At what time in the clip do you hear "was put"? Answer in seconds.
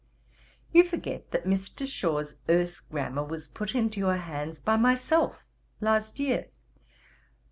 3.23-3.75